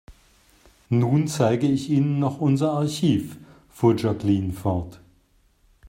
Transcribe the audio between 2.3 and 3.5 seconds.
unser Archiv,